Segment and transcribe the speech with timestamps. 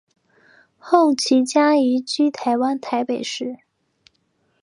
[0.79, 3.59] 后其家移居台湾台北市。